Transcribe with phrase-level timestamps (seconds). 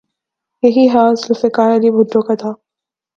[0.63, 2.51] یہی حال ذوالفقار علی بھٹو کا تھا۔